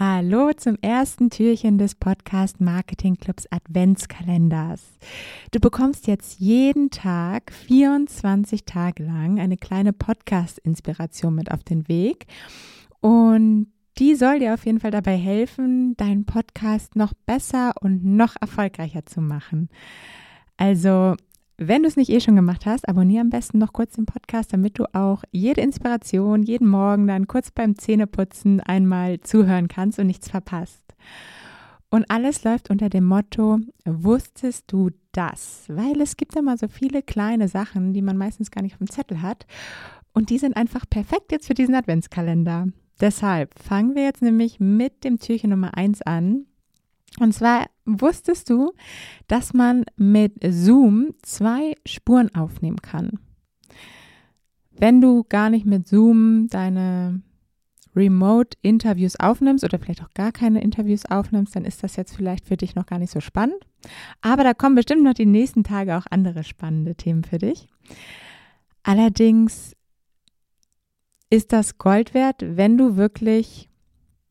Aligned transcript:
Hallo 0.00 0.52
zum 0.52 0.76
ersten 0.80 1.28
Türchen 1.28 1.76
des 1.76 1.96
Podcast 1.96 2.60
Marketing 2.60 3.16
Clubs 3.16 3.48
Adventskalenders. 3.50 4.80
Du 5.50 5.58
bekommst 5.58 6.06
jetzt 6.06 6.38
jeden 6.38 6.90
Tag 6.90 7.50
24 7.50 8.64
Tage 8.64 9.02
lang 9.02 9.40
eine 9.40 9.56
kleine 9.56 9.92
Podcast-Inspiration 9.92 11.34
mit 11.34 11.50
auf 11.50 11.64
den 11.64 11.88
Weg 11.88 12.26
und 13.00 13.72
die 13.98 14.14
soll 14.14 14.38
dir 14.38 14.54
auf 14.54 14.64
jeden 14.66 14.78
Fall 14.78 14.92
dabei 14.92 15.16
helfen, 15.16 15.96
deinen 15.96 16.26
Podcast 16.26 16.94
noch 16.94 17.12
besser 17.26 17.72
und 17.80 18.04
noch 18.04 18.36
erfolgreicher 18.40 19.04
zu 19.04 19.20
machen. 19.20 19.68
Also 20.56 21.16
wenn 21.58 21.82
du 21.82 21.88
es 21.88 21.96
nicht 21.96 22.10
eh 22.10 22.20
schon 22.20 22.36
gemacht 22.36 22.66
hast, 22.66 22.88
abonniere 22.88 23.22
am 23.22 23.30
besten 23.30 23.58
noch 23.58 23.72
kurz 23.72 23.94
den 23.94 24.06
Podcast, 24.06 24.52
damit 24.52 24.78
du 24.78 24.84
auch 24.94 25.24
jede 25.32 25.60
Inspiration 25.60 26.44
jeden 26.44 26.68
Morgen 26.68 27.08
dann 27.08 27.26
kurz 27.26 27.50
beim 27.50 27.76
Zähneputzen 27.76 28.60
einmal 28.60 29.20
zuhören 29.20 29.66
kannst 29.66 29.98
und 29.98 30.06
nichts 30.06 30.30
verpasst. 30.30 30.82
Und 31.90 32.10
alles 32.10 32.44
läuft 32.44 32.70
unter 32.70 32.88
dem 32.88 33.04
Motto, 33.04 33.58
wusstest 33.84 34.64
du 34.68 34.90
das? 35.12 35.64
Weil 35.68 36.00
es 36.00 36.16
gibt 36.16 36.36
immer 36.36 36.56
so 36.56 36.68
viele 36.68 37.02
kleine 37.02 37.48
Sachen, 37.48 37.92
die 37.92 38.02
man 38.02 38.16
meistens 38.16 38.50
gar 38.50 38.62
nicht 38.62 38.74
auf 38.74 38.78
dem 38.78 38.90
Zettel 38.90 39.20
hat. 39.22 39.46
Und 40.12 40.30
die 40.30 40.38
sind 40.38 40.56
einfach 40.56 40.84
perfekt 40.88 41.32
jetzt 41.32 41.46
für 41.46 41.54
diesen 41.54 41.74
Adventskalender. 41.74 42.68
Deshalb 43.00 43.58
fangen 43.58 43.94
wir 43.94 44.04
jetzt 44.04 44.22
nämlich 44.22 44.60
mit 44.60 45.02
dem 45.02 45.18
Türchen 45.18 45.50
Nummer 45.50 45.76
1 45.76 46.02
an. 46.02 46.46
Und 47.20 47.32
zwar 47.32 47.66
wusstest 47.84 48.50
du, 48.50 48.72
dass 49.26 49.54
man 49.54 49.84
mit 49.96 50.34
Zoom 50.48 51.14
zwei 51.22 51.74
Spuren 51.86 52.34
aufnehmen 52.34 52.80
kann. 52.80 53.18
Wenn 54.70 55.00
du 55.00 55.24
gar 55.24 55.50
nicht 55.50 55.66
mit 55.66 55.88
Zoom 55.88 56.48
deine 56.48 57.22
Remote-Interviews 57.96 59.18
aufnimmst 59.18 59.64
oder 59.64 59.78
vielleicht 59.78 60.04
auch 60.04 60.14
gar 60.14 60.30
keine 60.30 60.62
Interviews 60.62 61.04
aufnimmst, 61.06 61.56
dann 61.56 61.64
ist 61.64 61.82
das 61.82 61.96
jetzt 61.96 62.14
vielleicht 62.16 62.46
für 62.46 62.56
dich 62.56 62.76
noch 62.76 62.86
gar 62.86 62.98
nicht 62.98 63.10
so 63.10 63.20
spannend. 63.20 63.58
Aber 64.20 64.44
da 64.44 64.54
kommen 64.54 64.76
bestimmt 64.76 65.02
noch 65.02 65.14
die 65.14 65.26
nächsten 65.26 65.64
Tage 65.64 65.96
auch 65.96 66.06
andere 66.10 66.44
spannende 66.44 66.94
Themen 66.94 67.24
für 67.24 67.38
dich. 67.38 67.68
Allerdings 68.84 69.74
ist 71.30 71.52
das 71.52 71.78
Gold 71.78 72.14
wert, 72.14 72.36
wenn 72.40 72.78
du 72.78 72.96
wirklich 72.96 73.67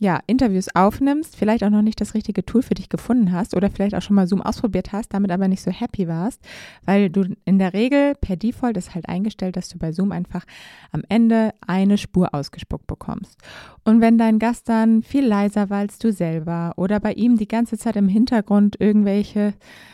ja, 0.00 0.18
Interviews 0.26 0.74
aufnimmst, 0.74 1.36
vielleicht 1.36 1.62
auch 1.62 1.68
noch 1.68 1.82
nicht 1.82 2.00
das 2.00 2.14
richtige 2.14 2.44
Tool 2.46 2.62
für 2.62 2.72
dich 2.72 2.88
gefunden 2.88 3.32
hast 3.32 3.54
oder 3.54 3.70
vielleicht 3.70 3.94
auch 3.94 4.00
schon 4.00 4.16
mal 4.16 4.26
Zoom 4.26 4.40
ausprobiert 4.40 4.92
hast, 4.92 5.12
damit 5.12 5.30
aber 5.30 5.46
nicht 5.46 5.60
so 5.60 5.70
happy 5.70 6.08
warst, 6.08 6.40
weil 6.86 7.10
du 7.10 7.36
in 7.44 7.58
der 7.58 7.74
Regel 7.74 8.14
per 8.14 8.36
Default 8.36 8.78
ist 8.78 8.94
halt 8.94 9.10
eingestellt, 9.10 9.56
dass 9.56 9.68
du 9.68 9.76
bei 9.76 9.92
Zoom 9.92 10.10
einfach 10.10 10.46
am 10.90 11.02
Ende 11.10 11.52
eine 11.66 11.98
Spur 11.98 12.34
ausgespuckt 12.34 12.86
bekommst. 12.86 13.36
Und 13.84 14.00
wenn 14.00 14.16
dein 14.16 14.38
Gast 14.38 14.70
dann 14.70 15.02
viel 15.02 15.26
leiser 15.26 15.68
war 15.68 15.80
als 15.80 15.98
du 15.98 16.12
selber 16.12 16.72
oder 16.76 16.98
bei 16.98 17.12
ihm 17.12 17.36
die 17.36 17.48
ganze 17.48 17.76
Zeit 17.76 17.96
im 17.96 18.08
Hintergrund 18.08 18.80
irgendwelche, 18.80 19.52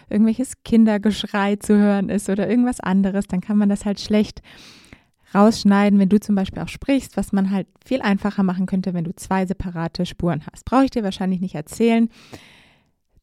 irgendwelches 0.08 0.62
Kindergeschrei 0.62 1.56
zu 1.56 1.76
hören 1.76 2.10
ist 2.10 2.30
oder 2.30 2.48
irgendwas 2.48 2.78
anderes, 2.78 3.26
dann 3.26 3.40
kann 3.40 3.58
man 3.58 3.68
das 3.68 3.84
halt 3.84 3.98
schlecht 3.98 4.40
rausschneiden, 5.34 5.98
wenn 5.98 6.08
du 6.08 6.20
zum 6.20 6.34
Beispiel 6.34 6.62
auch 6.62 6.68
sprichst, 6.68 7.16
was 7.16 7.32
man 7.32 7.50
halt 7.50 7.66
viel 7.84 8.02
einfacher 8.02 8.42
machen 8.42 8.66
könnte, 8.66 8.94
wenn 8.94 9.04
du 9.04 9.14
zwei 9.14 9.46
separate 9.46 10.06
Spuren 10.06 10.42
hast. 10.50 10.64
Brauche 10.64 10.84
ich 10.84 10.90
dir 10.90 11.04
wahrscheinlich 11.04 11.40
nicht 11.40 11.54
erzählen, 11.54 12.08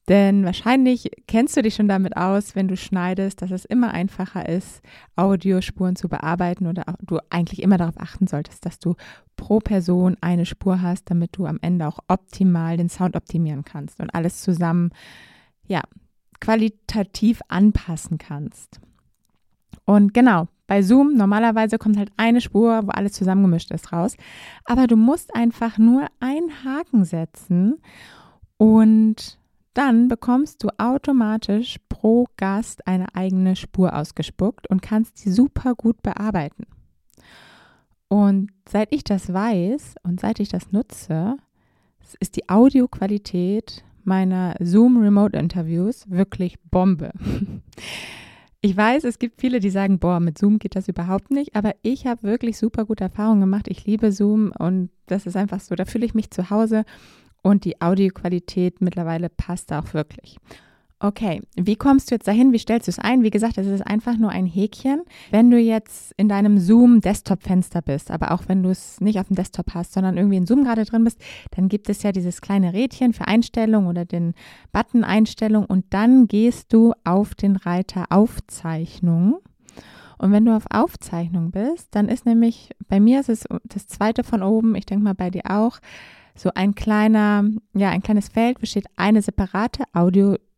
denn 0.10 0.44
wahrscheinlich 0.44 1.12
kennst 1.28 1.56
du 1.56 1.62
dich 1.62 1.76
schon 1.76 1.88
damit 1.88 2.18
aus, 2.18 2.56
wenn 2.56 2.68
du 2.68 2.76
schneidest, 2.76 3.42
dass 3.42 3.52
es 3.52 3.64
immer 3.64 3.92
einfacher 3.92 4.50
ist, 4.50 4.82
Audiospuren 5.16 5.96
zu 5.96 6.10
bearbeiten 6.10 6.68
oder 6.68 6.84
du 7.02 7.20
eigentlich 7.30 7.62
immer 7.64 7.78
darauf 7.78 7.98
achten 7.98 8.28
solltest, 8.28 8.66
dass 8.66 8.80
du 8.80 8.96
pro 9.38 9.60
Person 9.60 10.18
eine 10.20 10.46
Spur 10.46 10.82
hast, 10.82 11.10
damit 11.10 11.38
du 11.38 11.46
am 11.46 11.58
Ende 11.62 11.88
auch 11.88 12.00
optimal 12.10 12.76
den 12.76 12.90
Sound 12.90 13.16
optimieren 13.16 13.64
kannst 13.64 14.02
und 14.02 14.14
alles 14.14 14.42
zusammen, 14.42 14.92
ja, 15.68 15.82
qualitativ 16.42 17.42
anpassen 17.48 18.18
kannst. 18.18 18.82
Und 19.86 20.14
genau, 20.14 20.50
bei 20.68 20.82
Zoom 20.82 21.16
normalerweise 21.16 21.78
kommt 21.78 21.98
halt 21.98 22.12
eine 22.18 22.42
Spur, 22.42 22.82
wo 22.86 22.92
alles 22.92 23.14
zusammengemischt 23.14 23.72
ist, 23.72 23.92
raus. 23.92 24.16
Aber 24.66 24.88
du 24.88 24.96
musst 24.96 25.36
einfach 25.36 25.78
nur 25.78 26.08
einen 26.20 26.64
Haken 26.64 27.04
setzen 27.06 27.82
und 28.58 29.38
dann 29.74 30.08
bekommst 30.08 30.64
du 30.64 30.70
automatisch 30.78 31.78
pro 31.90 32.28
Gast 32.38 32.88
eine 32.88 33.14
eigene 33.16 33.56
Spur 33.56 33.96
ausgespuckt 33.96 34.70
und 34.70 34.82
kannst 34.82 35.18
sie 35.18 35.32
super 35.32 35.74
gut 35.76 36.02
bearbeiten. 36.04 36.66
Und 38.08 38.52
seit 38.70 38.94
ich 38.94 39.04
das 39.04 39.34
weiß 39.34 39.96
und 40.04 40.20
seit 40.20 40.40
ich 40.40 40.50
das 40.50 40.72
nutze, 40.72 41.38
ist 42.20 42.36
die 42.36 42.48
Audioqualität 42.48 43.84
meiner 44.04 44.56
Zoom 44.60 44.98
Remote 44.98 45.38
Interviews 45.38 46.10
wirklich 46.10 46.60
Bombe. 46.70 47.12
Ich 48.66 48.78
weiß, 48.78 49.04
es 49.04 49.20
gibt 49.20 49.42
viele, 49.42 49.60
die 49.60 49.70
sagen, 49.70 50.00
boah, 50.00 50.22
mit 50.22 50.38
Zoom 50.38 50.58
geht 50.58 50.78
das 50.78 50.88
überhaupt 50.88 51.32
nicht, 51.32 51.54
aber 51.54 51.76
ich 51.82 52.08
habe 52.08 52.24
wirklich 52.24 52.58
super 52.58 52.86
gute 52.86 53.04
Erfahrungen 53.04 53.42
gemacht. 53.42 53.68
Ich 53.68 53.86
liebe 53.86 54.14
Zoom 54.14 54.54
und 54.58 54.90
das 55.08 55.26
ist 55.26 55.36
einfach 55.36 55.60
so, 55.60 55.76
da 55.76 55.84
fühle 55.84 56.06
ich 56.06 56.14
mich 56.14 56.32
zu 56.32 56.50
Hause 56.50 56.86
und 57.42 57.66
die 57.66 57.82
Audioqualität 57.82 58.80
mittlerweile 58.80 59.28
passt 59.28 59.74
auch 59.74 59.94
wirklich. 59.94 60.38
Okay, 61.04 61.42
wie 61.58 61.76
kommst 61.76 62.10
du 62.10 62.16
jetzt 62.16 62.30
dahin? 62.30 62.54
Wie 62.54 62.60
stellst 62.60 62.88
du 62.88 62.92
es 62.92 62.98
ein? 62.98 63.24
Wie 63.24 63.30
gesagt, 63.30 63.58
es 63.58 63.68
ist 63.68 63.86
einfach 63.86 64.16
nur 64.16 64.30
ein 64.30 64.46
Häkchen. 64.46 65.02
Wenn 65.32 65.52
du 65.52 65.60
jetzt 65.60 66.14
in 66.16 66.30
deinem 66.30 66.60
Zoom-Desktop-Fenster 66.60 67.82
bist, 67.82 68.10
aber 68.10 68.32
auch 68.32 68.44
wenn 68.48 68.64
du 68.64 68.70
es 68.70 69.02
nicht 69.02 69.20
auf 69.20 69.28
dem 69.28 69.36
Desktop 69.36 69.74
hast, 69.74 69.92
sondern 69.92 70.16
irgendwie 70.16 70.38
in 70.38 70.46
Zoom 70.46 70.64
gerade 70.64 70.86
drin 70.86 71.04
bist, 71.04 71.20
dann 71.52 71.68
gibt 71.68 71.90
es 71.90 72.04
ja 72.04 72.14
dieses 72.14 72.40
kleine 72.40 72.72
Rädchen 72.72 73.12
für 73.12 73.28
Einstellung 73.28 73.88
oder 73.88 74.06
den 74.06 74.34
Button 74.72 75.04
Einstellung 75.04 75.66
und 75.66 75.84
dann 75.90 76.28
gehst 76.28 76.72
du 76.72 76.94
auf 77.04 77.36
den 77.36 77.58
Reiter 77.58 78.06
Aufzeichnung. 78.10 79.40
Und 80.18 80.32
wenn 80.32 80.46
du 80.46 80.56
auf 80.56 80.68
Aufzeichnung 80.74 81.52
bist, 81.52 81.90
dann 81.92 82.08
ist 82.08 82.26
nämlich, 82.26 82.70
bei 82.88 83.02
mir 83.02 83.20
ist 83.20 83.28
es 83.28 83.44
das 83.66 83.88
zweite 83.88 84.24
von 84.24 84.42
oben, 84.42 84.74
ich 84.76 84.86
denke 84.86 85.04
mal 85.04 85.16
bei 85.16 85.32
dir 85.32 85.44
auch, 85.50 85.80
so 86.36 86.50
ein 86.56 86.76
kleiner, 86.76 87.44
ja, 87.74 87.90
ein 87.90 88.02
kleines 88.02 88.30
Feld 88.30 88.60
besteht 88.60 88.86
eine 88.96 89.22
separate 89.22 89.84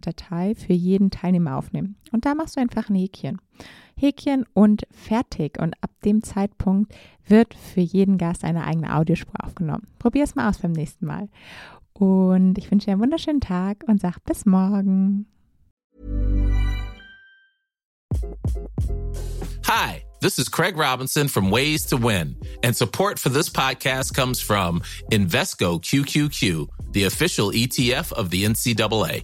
Audiodatei 0.05 0.55
für 0.55 0.73
jeden 0.73 1.11
Teilnehmer 1.11 1.57
aufnehmen. 1.57 1.95
Und 2.11 2.25
da 2.25 2.35
machst 2.35 2.55
du 2.55 2.61
einfach 2.61 2.89
ein 2.89 2.95
Häkchen. 2.95 3.39
Häkchen 3.97 4.45
und 4.53 4.85
fertig. 4.91 5.59
Und 5.59 5.75
ab 5.81 5.91
dem 6.03 6.23
Zeitpunkt 6.23 6.93
wird 7.27 7.53
für 7.53 7.81
jeden 7.81 8.17
Gast 8.17 8.44
eine 8.44 8.65
eigene 8.65 8.95
Audiospur 8.95 9.44
aufgenommen. 9.44 9.88
Probier 9.99 10.23
es 10.23 10.35
mal 10.35 10.49
aus 10.49 10.59
beim 10.59 10.73
nächsten 10.73 11.05
Mal. 11.05 11.29
Und 11.94 12.57
ich 12.57 12.69
wünsche 12.71 12.85
dir 12.85 12.94
einen 12.94 13.01
wunderschönen 13.01 13.41
Tag 13.41 13.83
und 13.88 14.01
sag 14.01 14.23
bis 14.25 14.45
morgen. 14.45 15.27
Hi. 19.67 20.01
This 20.21 20.39
is 20.39 20.49
Craig 20.49 20.75
Robinson 20.75 21.27
from 21.27 21.51
Ways 21.51 21.85
to 21.88 21.97
Win, 21.97 22.38
and 22.63 22.75
support 22.75 23.19
for 23.19 23.29
this 23.29 23.47
podcast 23.47 24.15
comes 24.15 24.41
from 24.41 24.81
Invesco 25.11 25.79
QQQ, 25.79 26.67
the 26.94 27.03
official 27.03 27.51
ETF 27.51 28.11
of 28.13 28.31
the 28.31 28.44
NCAA. 28.45 29.23